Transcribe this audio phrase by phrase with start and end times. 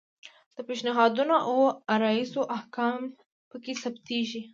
[0.55, 1.57] د پیشنهادونو او
[1.93, 2.99] عرایضو احکام
[3.49, 4.41] پکې ثبتیږي.